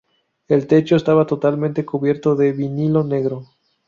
El 0.47 0.65
techo 0.65 0.95
estaba 0.95 1.27
totalmente 1.27 1.85
cubierto 1.85 2.35
de 2.35 2.53
vinilo 2.53 3.03
negro. 3.03 3.45